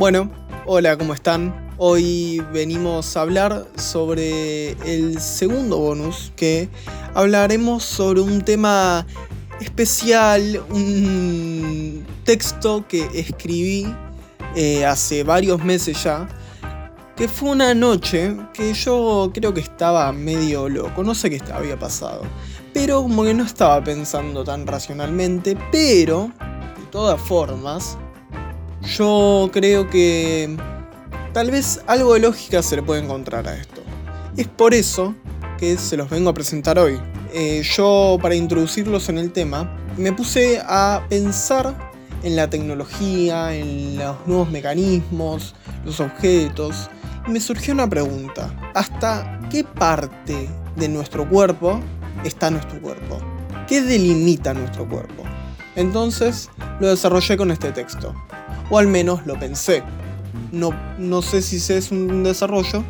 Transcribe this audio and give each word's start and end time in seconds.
Bueno, 0.00 0.30
hola, 0.64 0.96
¿cómo 0.96 1.12
están? 1.12 1.74
Hoy 1.76 2.42
venimos 2.54 3.18
a 3.18 3.20
hablar 3.20 3.66
sobre 3.76 4.70
el 4.90 5.20
segundo 5.20 5.76
bonus, 5.76 6.32
que 6.36 6.70
hablaremos 7.12 7.84
sobre 7.84 8.22
un 8.22 8.40
tema 8.40 9.06
especial, 9.60 10.64
un 10.70 12.06
texto 12.24 12.86
que 12.88 13.10
escribí 13.12 13.94
eh, 14.56 14.86
hace 14.86 15.22
varios 15.22 15.62
meses 15.62 16.02
ya, 16.02 16.26
que 17.14 17.28
fue 17.28 17.50
una 17.50 17.74
noche 17.74 18.34
que 18.54 18.72
yo 18.72 19.30
creo 19.34 19.52
que 19.52 19.60
estaba 19.60 20.10
medio 20.12 20.70
loco, 20.70 21.04
no 21.04 21.14
sé 21.14 21.28
qué 21.28 21.42
había 21.52 21.78
pasado, 21.78 22.22
pero 22.72 23.02
como 23.02 23.22
que 23.24 23.34
no 23.34 23.44
estaba 23.44 23.84
pensando 23.84 24.44
tan 24.44 24.66
racionalmente, 24.66 25.58
pero 25.70 26.32
de 26.78 26.86
todas 26.90 27.20
formas 27.20 27.98
yo 28.82 29.50
creo 29.52 29.88
que 29.88 30.56
tal 31.32 31.50
vez 31.50 31.80
algo 31.86 32.14
de 32.14 32.20
lógica 32.20 32.62
se 32.62 32.76
le 32.76 32.82
puede 32.82 33.02
encontrar 33.02 33.48
a 33.48 33.56
esto. 33.56 33.82
Es 34.36 34.48
por 34.48 34.74
eso 34.74 35.14
que 35.58 35.76
se 35.76 35.96
los 35.96 36.08
vengo 36.08 36.30
a 36.30 36.34
presentar 36.34 36.78
hoy. 36.78 36.98
Eh, 37.32 37.62
yo, 37.62 38.18
para 38.20 38.34
introducirlos 38.34 39.08
en 39.08 39.18
el 39.18 39.30
tema, 39.32 39.76
me 39.96 40.12
puse 40.12 40.60
a 40.64 41.04
pensar 41.08 41.90
en 42.22 42.36
la 42.36 42.48
tecnología, 42.48 43.54
en 43.54 43.98
los 43.98 44.16
nuevos 44.26 44.50
mecanismos, 44.50 45.54
los 45.84 46.00
objetos, 46.00 46.90
y 47.26 47.30
me 47.30 47.40
surgió 47.40 47.74
una 47.74 47.88
pregunta. 47.88 48.54
¿Hasta 48.74 49.40
qué 49.50 49.64
parte 49.64 50.48
de 50.76 50.88
nuestro 50.88 51.28
cuerpo 51.28 51.80
está 52.24 52.50
nuestro 52.50 52.80
cuerpo? 52.80 53.18
¿Qué 53.68 53.82
delimita 53.82 54.54
nuestro 54.54 54.88
cuerpo? 54.88 55.22
Entonces 55.76 56.48
lo 56.80 56.88
desarrollé 56.88 57.36
con 57.36 57.50
este 57.50 57.72
texto. 57.72 58.14
O 58.70 58.78
al 58.78 58.86
menos 58.86 59.26
lo 59.26 59.38
pensé. 59.38 59.82
No, 60.52 60.70
no 60.98 61.22
sé 61.22 61.42
si 61.42 61.56
es 61.72 61.90
un 61.90 62.22
desarrollo. 62.22 62.84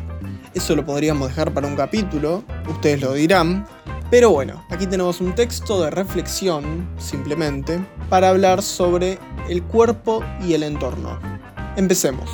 Eso 0.53 0.75
lo 0.75 0.85
podríamos 0.85 1.29
dejar 1.29 1.53
para 1.53 1.67
un 1.67 1.75
capítulo. 1.75 2.43
Ustedes 2.69 3.01
lo 3.01 3.13
dirán. 3.13 3.65
Pero 4.11 4.29
bueno, 4.29 4.63
aquí 4.69 4.87
tenemos 4.87 5.21
un 5.21 5.33
texto 5.33 5.81
de 5.81 5.89
reflexión, 5.89 6.87
simplemente, 6.97 7.79
para 8.09 8.29
hablar 8.29 8.61
sobre 8.61 9.17
el 9.49 9.63
cuerpo 9.63 10.21
y 10.45 10.53
el 10.53 10.63
entorno. 10.63 11.17
Empecemos. 11.77 12.29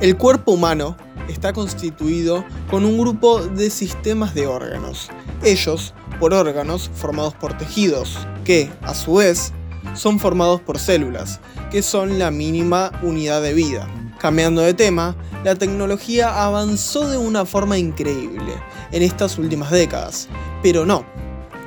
El 0.00 0.16
cuerpo 0.16 0.52
humano 0.52 0.96
está 1.28 1.52
constituido 1.52 2.44
con 2.70 2.84
un 2.84 2.98
grupo 2.98 3.40
de 3.40 3.70
sistemas 3.70 4.34
de 4.34 4.46
órganos. 4.46 5.10
Ellos 5.44 5.94
por 6.20 6.34
órganos 6.34 6.90
formados 6.94 7.34
por 7.34 7.56
tejidos, 7.56 8.18
que, 8.44 8.70
a 8.82 8.94
su 8.94 9.14
vez, 9.14 9.52
son 9.94 10.20
formados 10.20 10.60
por 10.60 10.78
células, 10.78 11.40
que 11.70 11.82
son 11.82 12.18
la 12.18 12.30
mínima 12.30 12.92
unidad 13.02 13.42
de 13.42 13.54
vida. 13.54 13.88
Cambiando 14.18 14.60
de 14.60 14.74
tema, 14.74 15.16
la 15.44 15.54
tecnología 15.54 16.44
avanzó 16.44 17.08
de 17.08 17.16
una 17.16 17.46
forma 17.46 17.78
increíble 17.78 18.52
en 18.92 19.02
estas 19.02 19.38
últimas 19.38 19.70
décadas, 19.70 20.28
pero 20.62 20.84
no, 20.84 21.06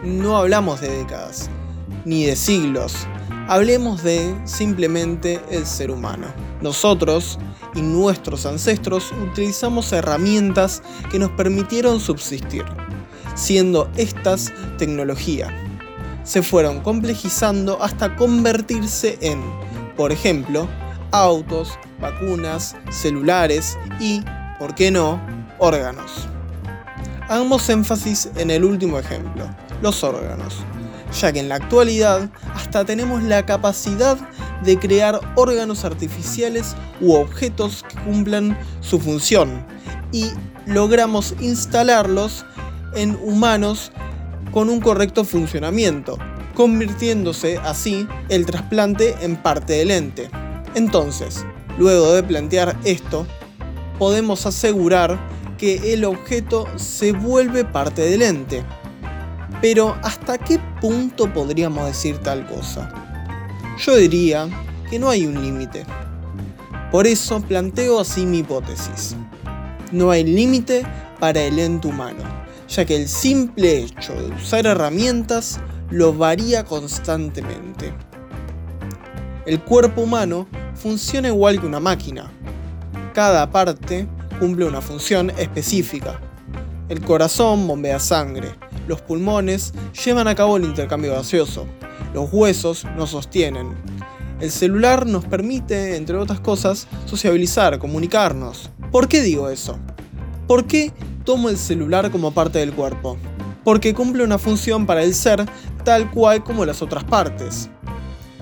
no 0.03 0.37
hablamos 0.37 0.81
de 0.81 0.99
décadas, 0.99 1.49
ni 2.05 2.25
de 2.25 2.35
siglos, 2.35 3.07
hablemos 3.47 4.03
de 4.03 4.35
simplemente 4.45 5.41
el 5.49 5.65
ser 5.65 5.89
humano. 5.89 6.27
Nosotros 6.61 7.39
y 7.73 7.81
nuestros 7.81 8.45
ancestros 8.45 9.11
utilizamos 9.31 9.91
herramientas 9.91 10.83
que 11.09 11.17
nos 11.17 11.31
permitieron 11.31 11.99
subsistir 11.99 12.63
siendo 13.35 13.89
estas 13.95 14.53
tecnología. 14.77 15.47
Se 16.23 16.41
fueron 16.41 16.81
complejizando 16.81 17.81
hasta 17.81 18.15
convertirse 18.15 19.17
en, 19.21 19.41
por 19.97 20.11
ejemplo, 20.11 20.67
autos, 21.11 21.77
vacunas, 21.99 22.75
celulares 22.89 23.77
y, 23.99 24.23
¿por 24.57 24.73
qué 24.75 24.91
no?, 24.91 25.21
órganos. 25.59 26.27
Hagamos 27.29 27.69
énfasis 27.69 28.29
en 28.35 28.51
el 28.51 28.63
último 28.63 28.99
ejemplo, 28.99 29.49
los 29.81 30.03
órganos, 30.03 30.57
ya 31.19 31.31
que 31.31 31.39
en 31.39 31.49
la 31.49 31.55
actualidad 31.55 32.29
hasta 32.53 32.83
tenemos 32.85 33.23
la 33.23 33.45
capacidad 33.45 34.17
de 34.63 34.77
crear 34.77 35.19
órganos 35.35 35.85
artificiales 35.85 36.75
u 37.01 37.13
objetos 37.13 37.83
que 37.87 37.99
cumplan 38.01 38.57
su 38.81 38.99
función 38.99 39.65
y 40.11 40.31
logramos 40.65 41.35
instalarlos 41.39 42.45
en 42.95 43.17
humanos 43.21 43.91
con 44.51 44.69
un 44.69 44.79
correcto 44.79 45.25
funcionamiento, 45.25 46.17
convirtiéndose 46.53 47.57
así 47.57 48.07
el 48.29 48.45
trasplante 48.45 49.15
en 49.21 49.35
parte 49.35 49.73
del 49.73 49.91
ente. 49.91 50.29
Entonces, 50.75 51.45
luego 51.77 52.13
de 52.13 52.23
plantear 52.23 52.77
esto, 52.83 53.25
podemos 53.97 54.45
asegurar 54.45 55.19
que 55.57 55.93
el 55.93 56.05
objeto 56.05 56.67
se 56.75 57.13
vuelve 57.13 57.65
parte 57.65 58.03
del 58.03 58.21
ente. 58.21 58.63
Pero 59.61 59.95
¿hasta 60.03 60.37
qué 60.37 60.59
punto 60.81 61.31
podríamos 61.31 61.85
decir 61.85 62.17
tal 62.17 62.45
cosa? 62.47 62.91
Yo 63.79 63.95
diría 63.95 64.47
que 64.89 64.99
no 64.99 65.09
hay 65.09 65.25
un 65.25 65.41
límite. 65.41 65.85
Por 66.91 67.07
eso 67.07 67.41
planteo 67.41 67.99
así 67.99 68.25
mi 68.25 68.39
hipótesis. 68.39 69.15
No 69.91 70.11
hay 70.11 70.23
límite 70.23 70.83
para 71.19 71.41
el 71.41 71.57
ente 71.57 71.87
humano 71.87 72.42
ya 72.75 72.85
que 72.85 72.95
el 72.95 73.07
simple 73.07 73.83
hecho 73.83 74.13
de 74.13 74.33
usar 74.33 74.65
herramientas 74.65 75.59
lo 75.91 76.13
varía 76.13 76.65
constantemente. 76.65 77.93
El 79.45 79.61
cuerpo 79.61 80.01
humano 80.01 80.47
funciona 80.73 81.27
igual 81.27 81.59
que 81.59 81.67
una 81.67 81.79
máquina. 81.79 82.31
Cada 83.13 83.51
parte 83.51 84.07
cumple 84.39 84.65
una 84.65 84.81
función 84.81 85.29
específica. 85.31 86.19
El 86.89 87.01
corazón 87.01 87.67
bombea 87.67 87.99
sangre, 87.99 88.53
los 88.87 89.01
pulmones 89.01 89.73
llevan 90.03 90.27
a 90.27 90.35
cabo 90.35 90.57
el 90.57 90.65
intercambio 90.65 91.13
gaseoso, 91.13 91.67
los 92.13 92.31
huesos 92.31 92.85
nos 92.97 93.11
sostienen. 93.11 93.75
El 94.39 94.51
celular 94.51 95.05
nos 95.05 95.25
permite, 95.25 95.95
entre 95.95 96.17
otras 96.17 96.39
cosas, 96.39 96.87
sociabilizar, 97.05 97.79
comunicarnos. 97.79 98.71
¿Por 98.91 99.07
qué 99.07 99.21
digo 99.21 99.49
eso? 99.49 99.77
¿Por 100.47 100.65
qué 100.65 100.91
tomo 101.23 101.49
el 101.49 101.57
celular 101.57 102.11
como 102.11 102.31
parte 102.31 102.59
del 102.59 102.73
cuerpo, 102.73 103.17
porque 103.63 103.93
cumple 103.93 104.23
una 104.23 104.37
función 104.37 104.85
para 104.85 105.03
el 105.03 105.13
ser 105.13 105.45
tal 105.83 106.09
cual 106.11 106.43
como 106.43 106.65
las 106.65 106.81
otras 106.81 107.03
partes. 107.03 107.69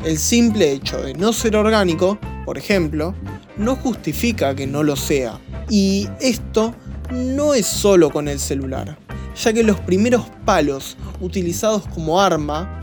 El 0.04 0.18
simple 0.18 0.72
hecho 0.72 1.02
de 1.02 1.14
no 1.14 1.32
ser 1.34 1.56
orgánico, 1.56 2.18
por 2.46 2.58
ejemplo, 2.58 3.14
no 3.58 3.76
justifica 3.76 4.56
que 4.56 4.66
no 4.66 4.84
lo 4.84 4.96
sea. 4.96 5.40
Y 5.70 6.10
esto 6.20 6.74
no 7.12 7.54
es 7.54 7.68
solo 7.68 8.10
con 8.10 8.28
el 8.28 8.40
celular, 8.40 8.98
ya 9.36 9.54
que 9.54 9.64
los 9.64 9.80
primeros 9.80 10.26
palos 10.46 10.98
utilizados 11.20 11.88
como 11.88 12.20
arma 12.20 12.82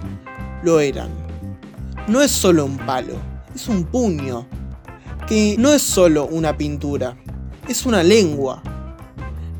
lo 0.62 0.80
eran. 0.80 1.09
No 2.06 2.22
es 2.22 2.30
solo 2.30 2.65
un 2.65 2.78
palo, 2.78 3.15
es 3.54 3.69
un 3.69 3.84
puño, 3.84 4.47
que 5.26 5.56
no 5.59 5.72
es 5.72 5.82
solo 5.82 6.26
una 6.26 6.56
pintura, 6.56 7.16
es 7.69 7.84
una 7.84 8.03
lengua, 8.03 8.62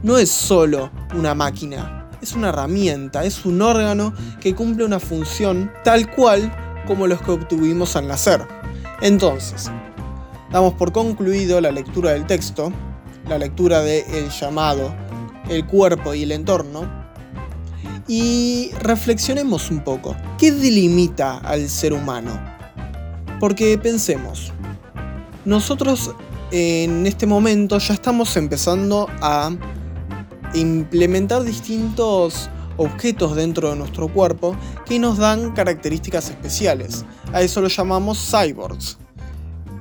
no 0.03 0.19
es 0.19 0.31
solo 0.31 0.91
una 1.15 1.35
máquina, 1.35 2.09
es 2.21 2.33
una 2.33 2.51
herramienta, 2.51 3.25
es 3.25 3.45
un 3.45 3.63
órgano 3.63 4.13
que 4.41 4.55
cumple 4.55 4.85
una 4.85 5.01
función 5.01 5.71
tal 5.85 6.11
cual 6.15 6.53
como 6.87 7.07
los 7.07 7.21
que 7.23 7.33
obtuvimos 7.33 7.97
al 7.97 8.09
nacer. 8.09 8.47
Entonces, 9.01 9.71
damos 10.51 10.75
por 10.75 10.93
concluido 10.93 11.61
la 11.61 11.71
lectura 11.71 12.13
del 12.13 12.27
texto, 12.27 12.73
la 13.29 13.39
lectura 13.39 13.83
de 13.83 14.01
el 14.19 14.31
llamado, 14.31 14.95
el 15.49 15.67
cuerpo 15.67 16.15
y 16.15 16.23
el 16.23 16.33
entorno, 16.33 16.89
y 18.07 18.71
reflexionemos 18.81 19.71
un 19.71 19.81
poco. 19.81 20.17
¿Qué 20.39 20.51
delimita 20.51 21.39
al 21.39 21.69
ser 21.69 21.93
humano? 21.93 22.33
Porque 23.39 23.77
pensemos, 23.79 24.53
nosotros 25.45 26.15
en 26.51 27.07
este 27.07 27.27
momento 27.27 27.79
ya 27.79 27.95
estamos 27.95 28.37
empezando 28.37 29.09
a 29.21 29.51
implementar 30.55 31.45
distintos 31.45 32.51
objetos 32.77 33.37
dentro 33.37 33.71
de 33.71 33.77
nuestro 33.77 34.09
cuerpo 34.09 34.57
que 34.87 34.99
nos 34.99 35.19
dan 35.19 35.53
características 35.53 36.31
especiales. 36.31 37.05
A 37.33 37.43
eso 37.43 37.61
lo 37.61 37.69
llamamos 37.69 38.19
cyborgs, 38.31 38.99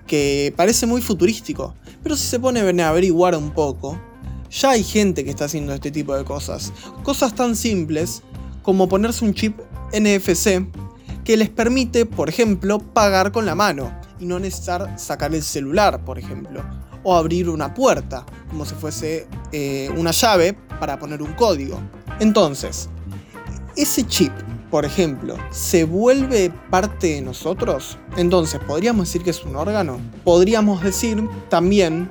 que 0.05 0.53
parece 0.57 0.85
muy 0.85 1.01
futurístico, 1.01 1.73
pero 2.03 2.15
si 2.15 2.27
se 2.27 2.39
pone 2.39 2.59
a 2.59 2.89
averiguar 2.89 3.35
un 3.35 3.51
poco, 3.51 3.99
ya 4.49 4.71
hay 4.71 4.83
gente 4.83 5.23
que 5.23 5.29
está 5.29 5.45
haciendo 5.45 5.73
este 5.73 5.91
tipo 5.91 6.15
de 6.15 6.25
cosas. 6.25 6.73
Cosas 7.03 7.35
tan 7.35 7.55
simples 7.55 8.23
como 8.63 8.89
ponerse 8.89 9.23
un 9.23 9.33
chip 9.33 9.59
NFC 9.93 10.65
que 11.23 11.37
les 11.37 11.49
permite, 11.49 12.05
por 12.05 12.29
ejemplo, 12.29 12.79
pagar 12.79 13.31
con 13.31 13.45
la 13.45 13.55
mano 13.55 13.93
y 14.19 14.25
no 14.25 14.39
necesitar 14.39 14.97
sacar 14.97 15.35
el 15.35 15.43
celular, 15.43 16.03
por 16.03 16.17
ejemplo 16.17 16.63
o 17.09 17.15
abrir 17.15 17.47
una 17.47 17.73
puerta, 17.73 18.25
como 18.49 18.65
si 18.65 18.75
fuese 18.75 19.27
eh, 19.53 19.89
una 19.95 20.11
llave 20.11 20.57
para 20.77 20.99
poner 20.99 21.21
un 21.21 21.31
código. 21.35 21.79
Entonces, 22.19 22.89
ese 23.77 24.05
chip 24.05 24.33
por 24.69 24.83
ejemplo, 24.83 25.37
se 25.49 25.85
vuelve 25.85 26.51
parte 26.69 27.07
de 27.07 27.21
nosotros, 27.21 27.97
entonces 28.17 28.59
podríamos 28.67 29.07
decir 29.07 29.23
que 29.23 29.29
es 29.29 29.41
un 29.45 29.55
órgano. 29.55 29.97
Podríamos 30.25 30.83
decir 30.83 31.25
también 31.47 32.09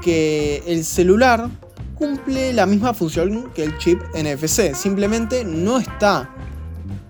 que 0.00 0.62
el 0.66 0.86
celular 0.86 1.50
cumple 1.94 2.54
la 2.54 2.64
misma 2.64 2.94
función 2.94 3.50
que 3.54 3.64
el 3.64 3.76
chip 3.76 4.00
NFC, 4.14 4.74
simplemente 4.74 5.44
no 5.44 5.78
está 5.78 6.30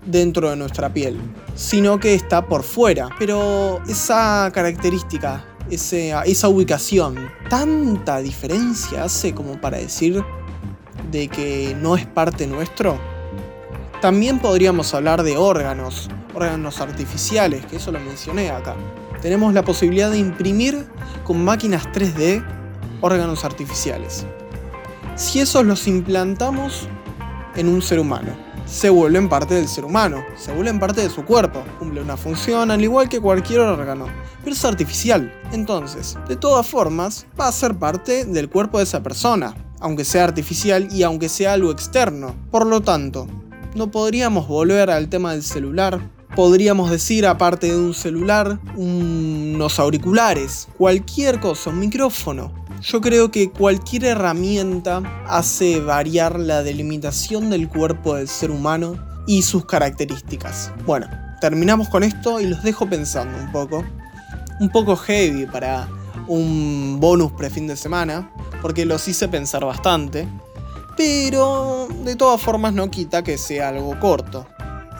dentro 0.05 0.49
de 0.49 0.57
nuestra 0.57 0.91
piel, 0.91 1.17
sino 1.55 1.97
que 1.97 2.13
está 2.13 2.45
por 2.45 2.63
fuera. 2.63 3.07
Pero 3.17 3.79
esa 3.87 4.51
característica, 4.53 5.45
esa 5.69 6.47
ubicación, 6.47 7.29
tanta 7.49 8.19
diferencia 8.19 9.03
hace 9.03 9.33
como 9.33 9.59
para 9.59 9.77
decir 9.77 10.23
de 11.11 11.27
que 11.27 11.75
no 11.79 11.95
es 11.95 12.05
parte 12.05 12.47
nuestro. 12.47 12.99
También 14.01 14.39
podríamos 14.39 14.93
hablar 14.93 15.23
de 15.23 15.37
órganos, 15.37 16.09
órganos 16.33 16.79
artificiales, 16.81 17.65
que 17.65 17.77
eso 17.77 17.91
lo 17.91 17.99
mencioné 17.99 18.49
acá. 18.49 18.75
Tenemos 19.21 19.53
la 19.53 19.63
posibilidad 19.63 20.09
de 20.09 20.19
imprimir 20.19 20.87
con 21.23 21.43
máquinas 21.43 21.85
3D 21.87 22.43
órganos 23.01 23.43
artificiales. 23.43 24.25
Si 25.15 25.39
esos 25.41 25.65
los 25.65 25.87
implantamos 25.87 26.87
en 27.55 27.67
un 27.67 27.81
ser 27.81 27.99
humano, 27.99 28.31
se 28.69 28.89
vuelven 28.89 29.29
parte 29.29 29.55
del 29.55 29.67
ser 29.67 29.83
humano, 29.83 30.23
se 30.37 30.53
vuelven 30.53 30.79
parte 30.79 31.01
de 31.01 31.09
su 31.09 31.25
cuerpo, 31.25 31.63
cumple 31.79 32.01
una 32.01 32.17
función 32.17 32.69
al 32.69 32.83
igual 32.83 33.09
que 33.09 33.19
cualquier 33.19 33.61
órgano, 33.61 34.05
pero 34.43 34.55
es 34.55 34.63
artificial. 34.63 35.33
Entonces, 35.51 36.17
de 36.27 36.35
todas 36.35 36.67
formas, 36.67 37.25
va 37.39 37.47
a 37.47 37.51
ser 37.51 37.75
parte 37.75 38.25
del 38.25 38.49
cuerpo 38.49 38.77
de 38.77 38.83
esa 38.83 39.01
persona, 39.01 39.55
aunque 39.79 40.05
sea 40.05 40.23
artificial 40.23 40.87
y 40.91 41.03
aunque 41.03 41.29
sea 41.29 41.53
algo 41.53 41.71
externo. 41.71 42.35
Por 42.51 42.67
lo 42.67 42.81
tanto, 42.81 43.27
no 43.75 43.89
podríamos 43.89 44.47
volver 44.47 44.91
al 44.91 45.09
tema 45.09 45.31
del 45.31 45.43
celular. 45.43 45.99
Podríamos 46.35 46.91
decir, 46.91 47.25
aparte 47.25 47.67
de 47.67 47.77
un 47.77 47.95
celular, 47.95 48.59
unos 48.75 49.79
auriculares, 49.79 50.67
cualquier 50.77 51.39
cosa, 51.39 51.71
un 51.71 51.79
micrófono. 51.79 52.53
Yo 52.81 53.01
creo 53.01 53.29
que 53.29 53.51
cualquier 53.51 54.05
herramienta 54.05 55.03
hace 55.27 55.81
variar 55.81 56.39
la 56.39 56.63
delimitación 56.63 57.49
del 57.49 57.67
cuerpo 57.67 58.15
del 58.15 58.29
ser 58.29 58.51
humano 58.51 58.95
y 59.27 59.41
sus 59.41 59.65
características. 59.65 60.71
Bueno, 60.85 61.07
terminamos 61.41 61.89
con 61.89 62.03
esto 62.03 62.39
y 62.39 62.45
los 62.45 62.63
dejo 62.63 62.89
pensando 62.89 63.37
un 63.37 63.51
poco. 63.51 63.83
Un 64.61 64.69
poco 64.69 64.95
heavy 64.95 65.45
para 65.45 65.89
un 66.27 66.99
bonus 67.01 67.33
pre-fin 67.33 67.67
de 67.67 67.75
semana, 67.75 68.31
porque 68.61 68.85
los 68.85 69.05
hice 69.09 69.27
pensar 69.27 69.65
bastante, 69.65 70.25
pero 70.95 71.87
de 72.05 72.15
todas 72.15 72.41
formas 72.41 72.73
no 72.73 72.89
quita 72.89 73.23
que 73.23 73.37
sea 73.37 73.69
algo 73.69 73.99
corto. 73.99 74.47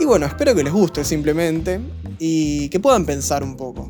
Y 0.02 0.06
bueno, 0.06 0.26
espero 0.26 0.54
que 0.54 0.64
les 0.64 0.74
guste 0.74 1.06
simplemente 1.06 1.80
y 2.20 2.68
que 2.70 2.80
puedan 2.80 3.06
pensar 3.06 3.42
un 3.42 3.56
poco. 3.56 3.90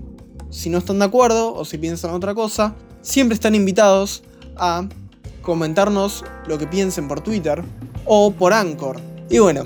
Si 0.51 0.69
no 0.69 0.77
están 0.77 0.99
de 0.99 1.05
acuerdo 1.05 1.53
o 1.55 1.65
si 1.65 1.77
piensan 1.77 2.11
otra 2.11 2.35
cosa, 2.35 2.75
siempre 3.01 3.35
están 3.35 3.55
invitados 3.55 4.23
a 4.57 4.87
comentarnos 5.41 6.23
lo 6.47 6.57
que 6.57 6.67
piensen 6.67 7.07
por 7.07 7.21
Twitter 7.21 7.63
o 8.05 8.31
por 8.31 8.53
Anchor. 8.53 8.99
Y 9.29 9.39
bueno, 9.39 9.63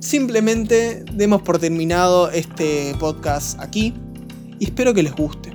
simplemente 0.00 1.04
demos 1.12 1.42
por 1.42 1.58
terminado 1.58 2.30
este 2.30 2.94
podcast 2.98 3.60
aquí 3.60 3.94
y 4.58 4.64
espero 4.66 4.94
que 4.94 5.02
les 5.02 5.14
guste. 5.14 5.52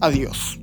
Adiós. 0.00 0.61